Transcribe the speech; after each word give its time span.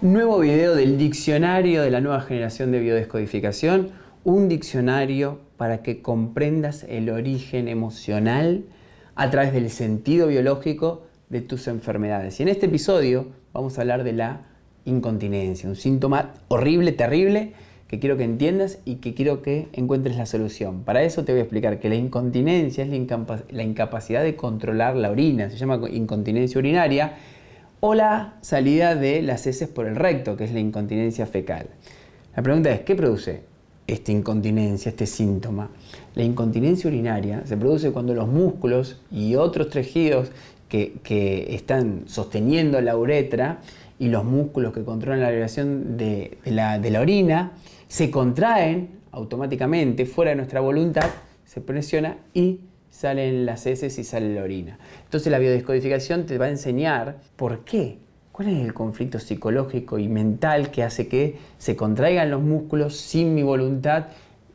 Nuevo 0.00 0.38
video 0.38 0.76
del 0.76 0.96
diccionario 0.96 1.82
de 1.82 1.90
la 1.90 2.00
nueva 2.00 2.20
generación 2.20 2.70
de 2.70 2.78
biodescodificación, 2.78 3.90
un 4.22 4.48
diccionario 4.48 5.40
para 5.56 5.82
que 5.82 6.02
comprendas 6.02 6.84
el 6.88 7.10
origen 7.10 7.66
emocional 7.66 8.62
a 9.16 9.28
través 9.30 9.52
del 9.52 9.70
sentido 9.70 10.28
biológico 10.28 11.02
de 11.30 11.40
tus 11.40 11.66
enfermedades. 11.66 12.38
Y 12.38 12.44
en 12.44 12.48
este 12.48 12.66
episodio 12.66 13.26
vamos 13.52 13.76
a 13.76 13.80
hablar 13.80 14.04
de 14.04 14.12
la 14.12 14.42
incontinencia, 14.84 15.68
un 15.68 15.74
síntoma 15.74 16.32
horrible, 16.46 16.92
terrible, 16.92 17.54
que 17.88 17.98
quiero 17.98 18.16
que 18.16 18.22
entiendas 18.22 18.78
y 18.84 18.96
que 18.96 19.14
quiero 19.14 19.42
que 19.42 19.66
encuentres 19.72 20.16
la 20.16 20.26
solución. 20.26 20.84
Para 20.84 21.02
eso 21.02 21.24
te 21.24 21.32
voy 21.32 21.40
a 21.40 21.42
explicar 21.42 21.80
que 21.80 21.88
la 21.88 21.96
incontinencia 21.96 22.84
es 22.84 22.90
la, 23.50 23.62
incapacidad 23.64 24.22
de 24.22 24.36
controlar 24.36 24.94
la 24.94 25.10
orina, 25.10 25.50
se 25.50 25.56
llama 25.56 25.80
incontinencia 25.90 26.56
urinaria 26.56 27.16
o 27.80 27.94
la 27.94 28.34
salida 28.40 28.94
de 28.94 29.22
las 29.22 29.46
heces 29.46 29.68
por 29.68 29.86
el 29.86 29.96
recto, 29.96 30.36
que 30.36 30.44
es 30.44 30.52
la 30.52 30.60
incontinencia 30.60 31.26
fecal. 31.26 31.66
La 32.34 32.42
pregunta 32.42 32.70
es, 32.70 32.80
¿qué 32.80 32.94
produce 32.94 33.42
esta 33.86 34.12
incontinencia, 34.12 34.90
este 34.90 35.06
síntoma? 35.06 35.70
La 36.14 36.22
incontinencia 36.22 36.88
urinaria 36.88 37.42
se 37.46 37.56
produce 37.56 37.90
cuando 37.90 38.14
los 38.14 38.28
músculos 38.28 39.00
y 39.10 39.34
otros 39.36 39.70
tejidos 39.70 40.30
que, 40.68 41.46
están 41.54 42.02
sosteniendo 42.06 42.80
la 42.80 42.96
uretra 42.96 43.60
y 43.98 44.08
los 44.08 44.24
músculos 44.24 44.72
que 44.72 44.84
controlan 44.84 45.20
la 45.20 45.30
liberación 45.30 45.96
de, 45.96 46.38
la, 46.44 46.78
de 46.78 46.90
la 46.90 47.00
orina 47.00 47.52
se 47.88 48.10
contraen 48.10 48.98
automáticamente, 49.12 50.04
fuera 50.04 50.30
de 50.30 50.36
nuestra 50.36 50.60
voluntad, 50.60 51.08
se 51.46 51.60
presiona 51.60 52.18
y 52.34 52.60
salen 52.90 53.46
las 53.46 53.66
heces 53.66 53.98
y 53.98 54.04
sale 54.04 54.34
la 54.34 54.42
orina. 54.42 54.78
Entonces 55.04 55.30
la 55.30 55.38
biodescodificación 55.38 56.26
te 56.26 56.38
va 56.38 56.46
a 56.46 56.50
enseñar 56.50 57.16
por 57.36 57.60
qué, 57.60 57.98
cuál 58.32 58.48
es 58.48 58.64
el 58.64 58.74
conflicto 58.74 59.18
psicológico 59.18 59.98
y 59.98 60.08
mental 60.08 60.70
que 60.70 60.82
hace 60.82 61.08
que 61.08 61.38
se 61.58 61.76
contraigan 61.76 62.30
los 62.30 62.42
músculos 62.42 62.96
sin 62.96 63.34
mi 63.34 63.42
voluntad 63.42 64.06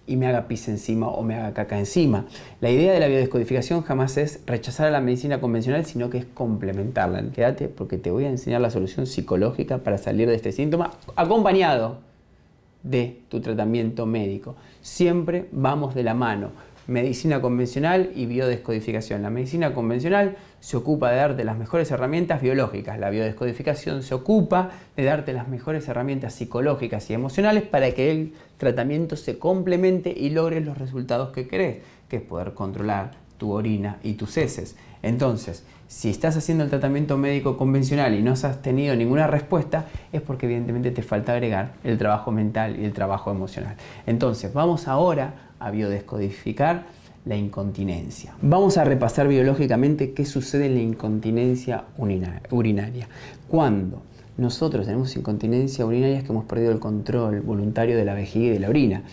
y 0.05 0.17
me 0.17 0.27
haga 0.27 0.47
pis 0.47 0.67
encima 0.67 1.07
o 1.07 1.23
me 1.23 1.35
haga 1.35 1.53
caca 1.53 1.79
encima. 1.79 2.25
La 2.59 2.69
idea 2.69 2.91
de 2.93 2.99
la 2.99 3.07
biodescodificación 3.07 3.83
jamás 3.83 4.17
es 4.17 4.41
rechazar 4.45 4.87
a 4.87 4.91
la 4.91 4.99
medicina 4.99 5.39
convencional, 5.39 5.85
sino 5.85 6.09
que 6.09 6.17
es 6.17 6.25
complementarla. 6.25 7.23
Quédate 7.33 7.69
porque 7.69 7.97
te 7.97 8.11
voy 8.11 8.25
a 8.25 8.29
enseñar 8.29 8.61
la 8.61 8.69
solución 8.69 9.07
psicológica 9.07 9.77
para 9.77 9.97
salir 9.97 10.27
de 10.27 10.35
este 10.35 10.51
síntoma 10.51 10.91
acompañado 11.15 11.99
de 12.83 13.21
tu 13.29 13.39
tratamiento 13.39 14.05
médico. 14.05 14.55
Siempre 14.81 15.47
vamos 15.53 15.95
de 15.95 16.03
la 16.03 16.13
mano 16.13 16.51
medicina 16.87 17.41
convencional 17.41 18.11
y 18.15 18.25
biodescodificación. 18.25 19.21
La 19.21 19.29
medicina 19.29 19.73
convencional 19.73 20.37
se 20.59 20.77
ocupa 20.77 21.11
de 21.11 21.17
darte 21.17 21.43
las 21.43 21.57
mejores 21.57 21.91
herramientas 21.91 22.41
biológicas, 22.41 22.99
la 22.99 23.09
biodescodificación 23.09 24.03
se 24.03 24.13
ocupa 24.13 24.71
de 24.95 25.03
darte 25.03 25.33
las 25.33 25.47
mejores 25.47 25.87
herramientas 25.87 26.33
psicológicas 26.33 27.09
y 27.09 27.13
emocionales 27.13 27.63
para 27.63 27.91
que 27.91 28.11
el 28.11 28.33
tratamiento 28.57 29.15
se 29.15 29.39
complemente 29.39 30.13
y 30.15 30.29
logres 30.29 30.65
los 30.65 30.77
resultados 30.77 31.31
que 31.31 31.47
querés, 31.47 31.77
que 32.09 32.17
es 32.17 32.21
poder 32.21 32.53
controlar 32.53 33.22
tu 33.43 33.51
orina 33.51 33.97
y 34.03 34.13
tus 34.13 34.37
heces. 34.37 34.77
Entonces, 35.01 35.65
si 35.89 36.09
estás 36.09 36.37
haciendo 36.37 36.63
el 36.63 36.69
tratamiento 36.69 37.17
médico 37.17 37.57
convencional 37.57 38.15
y 38.15 38.21
no 38.21 38.31
has 38.31 38.61
tenido 38.61 38.95
ninguna 38.95 39.27
respuesta, 39.27 39.87
es 40.13 40.21
porque 40.21 40.45
evidentemente 40.45 40.91
te 40.91 41.01
falta 41.01 41.33
agregar 41.33 41.73
el 41.83 41.97
trabajo 41.97 42.31
mental 42.31 42.79
y 42.79 42.85
el 42.85 42.93
trabajo 42.93 43.31
emocional. 43.31 43.75
Entonces, 44.05 44.53
vamos 44.53 44.87
ahora 44.87 45.51
a 45.59 45.71
biodescodificar 45.71 46.85
la 47.25 47.35
incontinencia. 47.35 48.33
Vamos 48.41 48.77
a 48.77 48.85
repasar 48.85 49.27
biológicamente 49.27 50.13
qué 50.13 50.23
sucede 50.23 50.67
en 50.67 50.75
la 50.75 50.81
incontinencia 50.81 51.83
urinaria. 51.97 53.09
Cuando 53.49 54.03
nosotros 54.37 54.85
tenemos 54.85 55.13
incontinencia 55.17 55.85
urinaria 55.85 56.19
es 56.19 56.23
que 56.23 56.31
hemos 56.31 56.45
perdido 56.45 56.71
el 56.71 56.79
control 56.79 57.41
voluntario 57.41 57.97
de 57.97 58.05
la 58.05 58.13
vejiga 58.13 58.45
y 58.45 58.51
de 58.51 58.59
la 58.61 58.69
orina. 58.69 59.03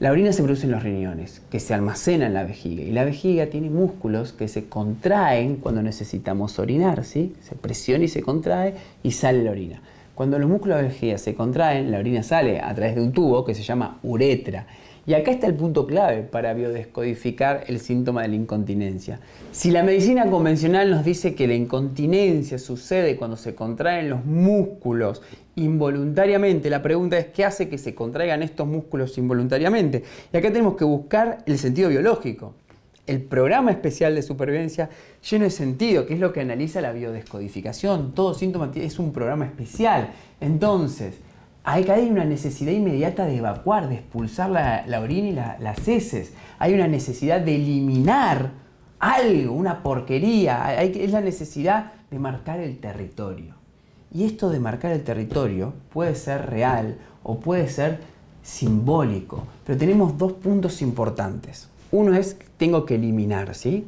La 0.00 0.10
orina 0.10 0.32
se 0.32 0.42
produce 0.42 0.64
en 0.64 0.72
los 0.72 0.82
riñones, 0.82 1.42
que 1.50 1.60
se 1.60 1.74
almacena 1.74 2.26
en 2.26 2.32
la 2.32 2.44
vejiga, 2.44 2.82
y 2.82 2.90
la 2.90 3.04
vejiga 3.04 3.48
tiene 3.48 3.68
músculos 3.68 4.32
que 4.32 4.48
se 4.48 4.66
contraen 4.66 5.56
cuando 5.56 5.82
necesitamos 5.82 6.58
orinar. 6.58 7.04
Se 7.04 7.30
presiona 7.60 8.04
y 8.04 8.08
se 8.08 8.22
contrae 8.22 8.76
y 9.02 9.10
sale 9.10 9.44
la 9.44 9.50
orina. 9.50 9.82
Cuando 10.14 10.38
los 10.38 10.48
músculos 10.48 10.78
de 10.78 10.84
la 10.84 10.88
vejiga 10.88 11.18
se 11.18 11.34
contraen, 11.34 11.90
la 11.90 11.98
orina 11.98 12.22
sale 12.22 12.62
a 12.62 12.74
través 12.74 12.94
de 12.94 13.02
un 13.02 13.12
tubo 13.12 13.44
que 13.44 13.54
se 13.54 13.62
llama 13.62 13.98
uretra 14.02 14.66
y 15.06 15.14
acá 15.14 15.30
está 15.30 15.46
el 15.46 15.54
punto 15.54 15.86
clave 15.86 16.22
para 16.22 16.52
biodescodificar 16.52 17.64
el 17.66 17.80
síntoma 17.80 18.22
de 18.22 18.28
la 18.28 18.34
incontinencia. 18.34 19.20
Si 19.50 19.70
la 19.70 19.82
medicina 19.82 20.28
convencional 20.30 20.90
nos 20.90 21.04
dice 21.04 21.34
que 21.34 21.46
la 21.46 21.54
incontinencia 21.54 22.58
sucede 22.58 23.16
cuando 23.16 23.36
se 23.36 23.54
contraen 23.54 24.10
los 24.10 24.24
músculos 24.24 25.22
involuntariamente, 25.56 26.70
la 26.70 26.82
pregunta 26.82 27.18
es 27.18 27.26
¿qué 27.26 27.44
hace 27.44 27.68
que 27.68 27.78
se 27.78 27.94
contraigan 27.94 28.42
estos 28.42 28.66
músculos 28.66 29.16
involuntariamente? 29.18 30.04
Y 30.32 30.36
acá 30.36 30.48
tenemos 30.48 30.76
que 30.76 30.84
buscar 30.84 31.38
el 31.46 31.58
sentido 31.58 31.88
biológico. 31.88 32.54
El 33.06 33.22
programa 33.22 33.72
especial 33.72 34.14
de 34.14 34.22
supervivencia 34.22 34.90
lleno 35.28 35.44
de 35.44 35.50
sentido, 35.50 36.06
que 36.06 36.14
es 36.14 36.20
lo 36.20 36.32
que 36.32 36.40
analiza 36.40 36.80
la 36.80 36.92
biodescodificación. 36.92 38.12
Todo 38.14 38.34
síntoma 38.34 38.70
es 38.74 38.98
un 38.98 39.12
programa 39.12 39.46
especial. 39.46 40.10
Entonces, 40.40 41.14
hay 41.64 42.08
una 42.10 42.24
necesidad 42.24 42.72
inmediata 42.72 43.26
de 43.26 43.36
evacuar, 43.36 43.88
de 43.88 43.96
expulsar 43.96 44.50
la, 44.50 45.00
orina 45.00 45.56
y 45.58 45.62
las 45.62 45.86
heces. 45.86 46.32
Hay 46.58 46.74
una 46.74 46.88
necesidad 46.88 47.40
de 47.40 47.56
eliminar 47.56 48.52
algo, 48.98 49.52
una 49.52 49.82
porquería. 49.82 50.66
Hay, 50.66 50.92
es 50.94 51.12
la 51.12 51.20
necesidad 51.20 51.92
de 52.10 52.18
marcar 52.18 52.60
el 52.60 52.78
territorio. 52.78 53.54
Y 54.12 54.24
esto 54.24 54.50
de 54.50 54.58
marcar 54.58 54.92
el 54.92 55.04
territorio 55.04 55.72
puede 55.92 56.14
ser 56.14 56.50
real 56.50 56.98
o 57.22 57.38
puede 57.38 57.68
ser 57.68 58.00
simbólico. 58.42 59.44
Pero 59.66 59.78
tenemos 59.78 60.18
dos 60.18 60.32
puntos 60.32 60.82
importantes. 60.82 61.68
Uno 61.92 62.14
es 62.14 62.36
tengo 62.56 62.84
que 62.84 62.96
eliminar, 62.96 63.54
¿sí? 63.54 63.86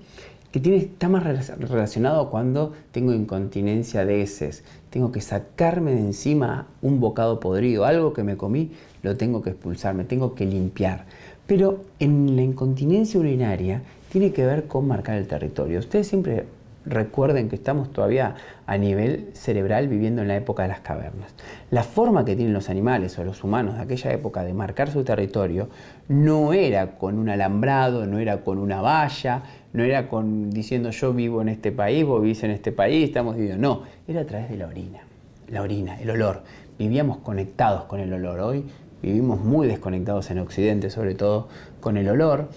Que 0.52 0.76
está 0.76 1.08
más 1.08 1.24
relacionado 1.24 2.28
cuando 2.28 2.72
tengo 2.92 3.14
incontinencia 3.14 4.04
de 4.04 4.22
heces. 4.22 4.64
Tengo 4.90 5.10
que 5.10 5.22
sacarme 5.22 5.92
de 5.94 6.00
encima 6.00 6.68
un 6.82 7.00
bocado 7.00 7.40
podrido, 7.40 7.86
algo 7.86 8.12
que 8.12 8.22
me 8.22 8.36
comí, 8.36 8.70
lo 9.02 9.16
tengo 9.16 9.42
que 9.42 9.50
expulsar, 9.50 9.94
me 9.94 10.04
tengo 10.04 10.34
que 10.34 10.44
limpiar. 10.44 11.06
Pero 11.46 11.84
en 11.98 12.36
la 12.36 12.42
incontinencia 12.42 13.18
urinaria 13.18 13.82
tiene 14.10 14.32
que 14.32 14.44
ver 14.44 14.66
con 14.66 14.86
marcar 14.86 15.16
el 15.16 15.26
territorio. 15.26 15.78
Ustedes 15.78 16.06
siempre 16.06 16.44
recuerden 16.84 17.48
que 17.48 17.56
estamos 17.56 17.92
todavía 17.92 18.34
a 18.66 18.76
nivel 18.76 19.30
cerebral 19.34 19.88
viviendo 19.88 20.22
en 20.22 20.28
la 20.28 20.36
época 20.36 20.62
de 20.62 20.68
las 20.68 20.80
cavernas. 20.80 21.34
La 21.70 21.82
forma 21.82 22.24
que 22.24 22.36
tienen 22.36 22.52
los 22.52 22.68
animales 22.70 23.18
o 23.18 23.24
los 23.24 23.44
humanos 23.44 23.76
de 23.76 23.82
aquella 23.82 24.12
época 24.12 24.42
de 24.42 24.52
marcar 24.52 24.90
su 24.90 25.04
territorio 25.04 25.68
no 26.08 26.52
era 26.52 26.98
con 26.98 27.18
un 27.18 27.28
alambrado, 27.28 28.06
no 28.06 28.18
era 28.18 28.42
con 28.42 28.58
una 28.58 28.80
valla, 28.80 29.42
no 29.72 29.84
era 29.84 30.08
con 30.08 30.50
diciendo 30.50 30.90
yo 30.90 31.12
vivo 31.12 31.42
en 31.42 31.48
este 31.48 31.72
país, 31.72 32.04
vos 32.04 32.22
vivís 32.22 32.42
en 32.44 32.50
este 32.50 32.72
país, 32.72 33.04
estamos 33.04 33.36
viviendo. 33.36 33.66
No, 33.66 33.82
era 34.08 34.22
a 34.22 34.24
través 34.24 34.50
de 34.50 34.56
la 34.56 34.66
orina. 34.66 35.00
La 35.48 35.62
orina, 35.62 36.00
el 36.00 36.10
olor. 36.10 36.42
Vivíamos 36.78 37.18
conectados 37.18 37.84
con 37.84 38.00
el 38.00 38.12
olor. 38.12 38.40
Hoy 38.40 38.64
vivimos 39.02 39.40
muy 39.40 39.66
desconectados 39.66 40.30
en 40.30 40.38
Occidente, 40.38 40.90
sobre 40.90 41.14
todo 41.14 41.48
con 41.80 41.96
el 41.96 42.08
olor. 42.08 42.48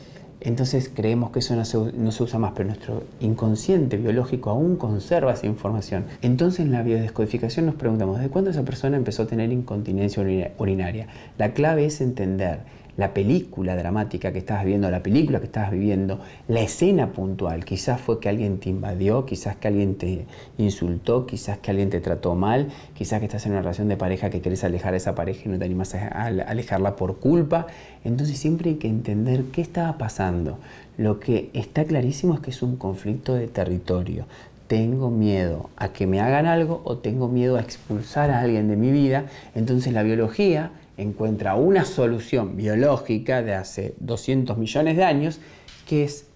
Entonces 0.41 0.91
creemos 0.93 1.31
que 1.31 1.39
eso 1.39 1.55
no 1.55 1.65
se, 2.11 2.23
usa 2.23 2.39
más, 2.39 2.53
pero 2.55 2.67
nuestro 2.67 3.03
inconsciente 3.19 3.97
biológico 3.97 4.49
aún 4.49 4.75
conserva 4.75 5.33
esa 5.33 5.47
información. 5.47 6.05
Entonces 6.21 6.61
en 6.61 6.71
la 6.71 6.83
biodescodificación 6.83 7.65
nos 7.65 7.75
preguntamos, 7.75 8.19
¿de 8.19 8.29
cuándo 8.29 8.51
esa 8.51 8.63
persona 8.63 8.97
empezó 8.97 9.23
a 9.23 9.27
tener 9.27 9.51
incontinencia 9.51 10.23
urinaria? 10.57 11.07
La 11.37 11.53
clave 11.53 11.85
es 11.85 12.01
entender 12.01 12.59
la 12.97 13.13
película 13.13 13.75
dramática 13.75 14.31
que 14.31 14.39
estabas 14.39 14.65
viendo, 14.65 14.89
la 14.89 15.03
película 15.03 15.39
que 15.39 15.45
estabas 15.45 15.71
viviendo, 15.71 16.19
la 16.47 16.61
escena 16.61 17.11
puntual. 17.11 17.65
Quizás 17.65 17.99
fue 17.99 18.19
que 18.19 18.29
alguien 18.29 18.59
te 18.59 18.69
invadió, 18.69 19.25
quizás 19.25 19.57
que 19.57 19.67
alguien 19.67 19.95
te 19.95 20.25
insultó, 20.57 21.25
quizás 21.25 21.57
que 21.57 21.71
alguien 21.71 21.89
te 21.89 21.99
trató 21.99 22.35
mal, 22.35 22.69
quizás 22.93 23.19
que 23.19 23.25
estás 23.25 23.45
en 23.45 23.51
una 23.51 23.61
relación 23.61 23.89
de 23.89 23.97
pareja 23.97 24.29
que 24.29 24.41
querés 24.41 24.63
alejar 24.63 24.93
a 24.93 24.97
esa 24.97 25.15
pareja 25.15 25.41
y 25.45 25.49
no 25.49 25.59
te 25.59 25.65
animas 25.65 25.93
a 25.95 26.25
alejarla 26.25 26.95
por 26.95 27.17
culpa. 27.17 27.67
Entonces 28.03 28.37
siempre 28.37 28.71
hay 28.71 28.75
que 28.77 28.87
entender 28.87 29.43
qué 29.51 29.61
estaba 29.61 29.97
pasando. 29.97 30.57
Lo 30.97 31.19
que 31.19 31.49
está 31.53 31.83
clarísimo 31.83 32.35
es 32.35 32.39
que 32.39 32.51
es 32.51 32.61
un 32.61 32.77
conflicto 32.77 33.35
de 33.35 33.47
territorio. 33.47 34.25
Tengo 34.67 35.11
miedo 35.11 35.69
a 35.75 35.89
que 35.89 36.07
me 36.07 36.21
hagan 36.21 36.45
algo 36.47 36.81
o 36.85 36.97
tengo 36.97 37.27
miedo 37.27 37.57
a 37.57 37.61
expulsar 37.61 38.31
a 38.31 38.39
alguien 38.39 38.67
de 38.67 38.75
mi 38.77 38.91
vida. 38.91 39.25
Entonces 39.53 39.93
la 39.93 40.01
biología 40.01 40.71
encuentra 40.97 41.55
una 41.55 41.85
solución 41.85 42.55
biológica 42.55 43.41
de 43.41 43.53
hace 43.53 43.95
200 43.99 44.57
millones 44.57 44.97
de 44.97 45.03
años, 45.03 45.39
que 45.87 46.03
es 46.03 46.27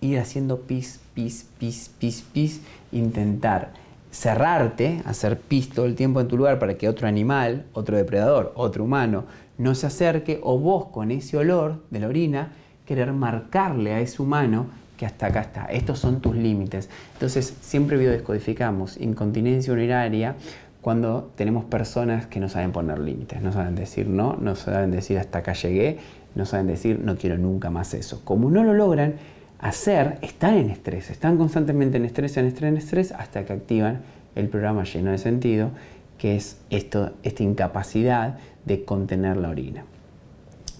ir 0.00 0.18
haciendo 0.18 0.60
pis, 0.60 1.00
pis, 1.14 1.46
pis, 1.58 1.90
pis, 1.98 2.24
pis, 2.32 2.60
intentar 2.92 3.72
cerrarte, 4.10 5.02
hacer 5.06 5.38
pis 5.38 5.70
todo 5.70 5.86
el 5.86 5.94
tiempo 5.94 6.20
en 6.20 6.28
tu 6.28 6.36
lugar 6.36 6.58
para 6.58 6.74
que 6.74 6.88
otro 6.88 7.08
animal, 7.08 7.64
otro 7.72 7.96
depredador, 7.96 8.52
otro 8.54 8.84
humano 8.84 9.24
no 9.58 9.74
se 9.74 9.86
acerque, 9.86 10.40
o 10.42 10.58
vos 10.58 10.86
con 10.86 11.10
ese 11.10 11.36
olor 11.36 11.82
de 11.90 12.00
la 12.00 12.08
orina, 12.08 12.52
querer 12.86 13.12
marcarle 13.12 13.92
a 13.92 14.00
ese 14.00 14.20
humano 14.20 14.66
que 14.96 15.06
hasta 15.06 15.26
acá 15.26 15.40
está. 15.40 15.64
Estos 15.66 15.98
son 15.98 16.20
tus 16.20 16.36
límites. 16.36 16.88
Entonces, 17.14 17.56
siempre 17.60 17.96
biodescodificamos 17.96 18.96
incontinencia 19.00 19.72
urinaria 19.72 20.36
cuando 20.84 21.30
tenemos 21.34 21.64
personas 21.64 22.26
que 22.26 22.40
no 22.40 22.50
saben 22.50 22.70
poner 22.70 22.98
límites, 22.98 23.40
no 23.40 23.52
saben 23.52 23.74
decir 23.74 24.06
no, 24.06 24.36
no 24.36 24.54
saben 24.54 24.90
decir 24.90 25.18
hasta 25.18 25.38
acá 25.38 25.54
llegué, 25.54 25.96
no 26.34 26.44
saben 26.44 26.66
decir 26.66 27.00
no 27.02 27.16
quiero 27.16 27.38
nunca 27.38 27.70
más 27.70 27.94
eso. 27.94 28.20
Como 28.22 28.50
no 28.50 28.62
lo 28.64 28.74
logran 28.74 29.14
hacer, 29.58 30.18
están 30.20 30.56
en 30.56 30.68
estrés, 30.68 31.08
están 31.08 31.38
constantemente 31.38 31.96
en 31.96 32.04
estrés, 32.04 32.36
en 32.36 32.44
estrés, 32.44 32.68
en 32.68 32.76
estrés, 32.76 33.12
hasta 33.12 33.46
que 33.46 33.54
activan 33.54 34.02
el 34.34 34.50
programa 34.50 34.84
lleno 34.84 35.10
de 35.10 35.16
sentido, 35.16 35.70
que 36.18 36.36
es 36.36 36.58
esta 36.68 37.12
incapacidad 37.38 38.36
de 38.66 38.84
contener 38.84 39.38
la 39.38 39.48
orina. 39.48 39.86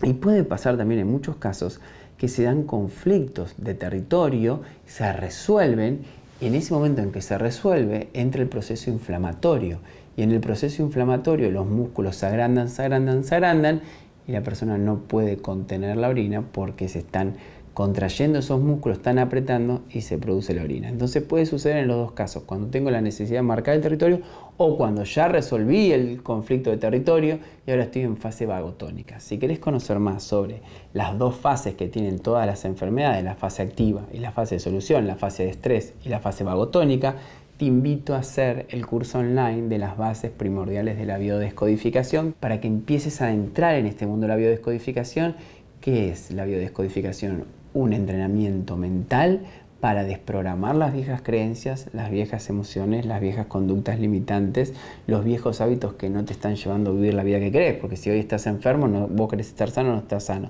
Y 0.03 0.13
puede 0.13 0.45
pasar 0.45 0.77
también 0.77 1.01
en 1.01 1.11
muchos 1.11 1.37
casos 1.37 1.81
que 2.19 2.29
se 2.29 2.43
dan 2.43 2.65
conflictos 2.65 3.55
de 3.57 3.73
territorio, 3.73 4.61
se 4.85 5.11
resuelven 5.15 6.03
y 6.41 6.47
en 6.47 6.55
ese 6.55 6.75
momento 6.75 7.01
en 7.03 7.13
que 7.13 7.23
se 7.23 7.39
resuelve 7.39 8.09
entra 8.13 8.43
el 8.43 8.49
proceso 8.49 8.91
inflamatorio. 8.91 9.79
Y 10.17 10.23
en 10.23 10.31
el 10.33 10.41
proceso 10.41 10.83
inflamatorio 10.83 11.51
los 11.51 11.67
músculos 11.67 12.17
se 12.17 12.27
agrandan, 12.27 12.69
se 12.69 12.83
agrandan, 12.83 13.25
se 13.25 13.35
agrandan 13.35 13.83
y 14.27 14.33
la 14.33 14.43
persona 14.43 14.79
no 14.79 14.99
puede 14.99 15.37
contener 15.37 15.97
la 15.97 16.09
orina 16.09 16.43
porque 16.43 16.89
se 16.89 17.01
están 17.01 17.35
contrayendo 17.75 18.39
esos 18.39 18.61
músculos, 18.61 18.99
están 18.99 19.19
apretando 19.19 19.83
y 19.91 20.03
se 20.03 20.17
produce 20.17 20.55
la 20.55 20.63
orina. 20.63 20.89
Entonces 20.89 21.25
puede 21.25 21.45
suceder 21.45 21.79
en 21.79 21.89
los 21.89 21.97
dos 21.97 22.13
casos, 22.13 22.45
cuando 22.45 22.69
tengo 22.69 22.91
la 22.91 23.01
necesidad 23.01 23.41
de 23.41 23.43
marcar 23.43 23.75
el 23.75 23.81
territorio 23.81 24.21
o 24.57 24.77
cuando 24.77 25.03
ya 25.03 25.27
resolví 25.27 25.91
el 25.91 26.23
conflicto 26.23 26.71
de 26.71 26.77
territorio 26.77 27.41
y 27.67 27.73
ahora 27.73 27.83
estoy 27.83 28.03
en 28.03 28.17
fase 28.17 28.47
vagotónica. 28.47 29.19
Si 29.19 29.39
querés 29.39 29.59
conocer 29.59 29.99
más 29.99 30.23
sobre 30.23 30.63
las 30.93 31.19
dos 31.19 31.35
fases 31.35 31.75
que 31.75 31.89
tienen 31.89 32.21
todas 32.21 32.47
las 32.47 32.65
enfermedades, 32.65 33.25
la 33.25 33.35
fase 33.35 33.63
activa 33.63 34.07
y 34.13 34.19
la 34.19 34.31
fase 34.31 34.55
de 34.55 34.61
solución, 34.61 35.09
la 35.09 35.17
fase 35.17 35.43
de 35.43 35.51
estrés 35.51 35.95
y 36.05 36.11
la 36.11 36.21
fase 36.21 36.45
vagotónica, 36.45 37.17
te 37.57 37.65
invito 37.65 38.15
a 38.15 38.19
hacer 38.19 38.67
el 38.71 38.87
curso 38.87 39.19
online 39.19 39.69
de 39.69 39.79
las 39.79 39.97
bases 39.97 40.31
primordiales 40.31 40.97
de 40.97 41.07
la 41.07 41.19
biodescodificación 41.19 42.35
para 42.39 42.61
que 42.61 42.69
empieces 42.69 43.21
a 43.21 43.33
entrar 43.33 43.75
en 43.75 43.87
este 43.87 44.07
mundo 44.07 44.27
de 44.27 44.29
la 44.29 44.37
biodescodificación. 44.37 45.35
¿Qué 45.81 46.11
es 46.11 46.31
la 46.31 46.45
biodescodificación? 46.45 47.64
Un 47.75 47.93
entrenamiento 47.93 48.79
mental 48.79 49.43
para 49.85 50.03
desprogramar 50.03 50.75
las 50.77 50.95
viejas 50.95 51.21
creencias, 51.21 51.91
las 51.93 52.11
viejas 52.11 52.49
emociones, 52.49 53.05
las 53.05 53.21
viejas 53.21 53.45
conductas 53.45 54.01
limitantes, 54.01 54.73
los 55.07 55.27
viejos 55.27 55.61
hábitos 55.61 55.93
que 55.93 56.09
no 56.09 56.25
te 56.25 56.33
están 56.33 56.57
llevando 56.57 56.91
a 56.91 56.95
vivir 56.95 57.13
la 57.13 57.23
vida 57.23 57.39
que 57.39 57.53
querés, 57.53 57.77
porque 57.79 57.97
si 57.97 58.09
hoy 58.09 58.19
estás 58.19 58.47
enfermo, 58.47 58.89
no, 58.89 59.09
vos 59.09 59.29
querés 59.29 59.49
estar 59.49 59.71
sano, 59.71 59.93
no 59.93 59.99
estás 59.99 60.25
sano. 60.25 60.49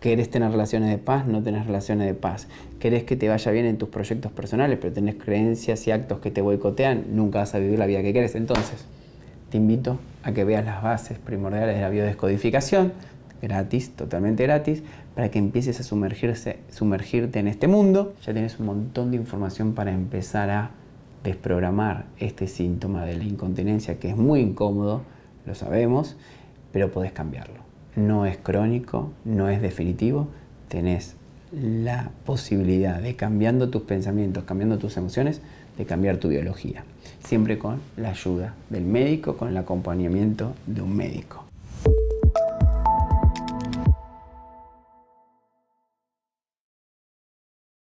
Querés 0.00 0.30
tener 0.30 0.50
relaciones 0.50 0.88
de 0.88 0.96
paz, 0.96 1.26
no 1.26 1.42
tenés 1.42 1.66
relaciones 1.66 2.06
de 2.06 2.14
paz. 2.14 2.48
Querés 2.78 3.04
que 3.04 3.16
te 3.16 3.28
vaya 3.28 3.52
bien 3.52 3.66
en 3.66 3.76
tus 3.76 3.90
proyectos 3.90 4.32
personales, 4.32 4.78
pero 4.80 4.94
tenés 4.94 5.16
creencias 5.16 5.86
y 5.86 5.90
actos 5.90 6.20
que 6.20 6.30
te 6.30 6.40
boicotean, 6.40 7.04
nunca 7.10 7.40
vas 7.40 7.54
a 7.54 7.58
vivir 7.58 7.78
la 7.78 7.84
vida 7.84 8.00
que 8.00 8.14
querés. 8.14 8.34
Entonces, 8.34 8.86
te 9.50 9.58
invito 9.58 9.98
a 10.22 10.32
que 10.32 10.44
veas 10.44 10.64
las 10.64 10.82
bases 10.82 11.18
primordiales 11.18 11.74
de 11.74 11.82
la 11.82 11.90
biodescodificación, 11.90 12.94
gratis, 13.40 13.90
totalmente 13.90 14.42
gratis, 14.44 14.82
para 15.14 15.30
que 15.30 15.38
empieces 15.38 15.80
a 15.80 15.82
sumergirse, 15.82 16.58
sumergirte 16.70 17.38
en 17.38 17.48
este 17.48 17.68
mundo. 17.68 18.14
Ya 18.24 18.32
tienes 18.32 18.58
un 18.58 18.66
montón 18.66 19.10
de 19.10 19.16
información 19.16 19.74
para 19.74 19.92
empezar 19.92 20.50
a 20.50 20.70
desprogramar 21.24 22.06
este 22.18 22.46
síntoma 22.46 23.04
de 23.04 23.16
la 23.16 23.24
incontinencia 23.24 23.98
que 23.98 24.10
es 24.10 24.16
muy 24.16 24.40
incómodo, 24.40 25.02
lo 25.46 25.54
sabemos, 25.54 26.16
pero 26.72 26.90
podés 26.90 27.12
cambiarlo. 27.12 27.60
No 27.96 28.26
es 28.26 28.38
crónico, 28.38 29.10
no 29.24 29.48
es 29.48 29.60
definitivo, 29.60 30.28
tenés 30.68 31.16
la 31.52 32.10
posibilidad 32.24 33.00
de 33.00 33.16
cambiando 33.16 33.70
tus 33.70 33.82
pensamientos, 33.82 34.44
cambiando 34.44 34.78
tus 34.78 34.96
emociones, 34.96 35.40
de 35.76 35.84
cambiar 35.84 36.18
tu 36.18 36.28
biología. 36.28 36.84
Siempre 37.24 37.58
con 37.58 37.80
la 37.96 38.10
ayuda 38.10 38.54
del 38.68 38.84
médico, 38.84 39.36
con 39.36 39.48
el 39.48 39.56
acompañamiento 39.56 40.54
de 40.66 40.82
un 40.82 40.96
médico. 40.96 41.49